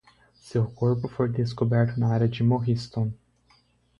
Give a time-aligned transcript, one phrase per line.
[0.39, 3.13] Seu corpo foi descoberto na área de Morriston.